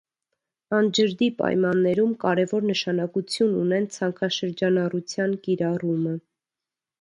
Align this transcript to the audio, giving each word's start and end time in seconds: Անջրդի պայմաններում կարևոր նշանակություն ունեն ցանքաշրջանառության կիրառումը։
Անջրդի 0.75 1.27
պայմաններում 1.41 2.15
կարևոր 2.23 2.65
նշանակություն 2.69 3.53
ունեն 3.65 3.85
ցանքաշրջանառության 3.99 5.37
կիրառումը։ 5.45 6.17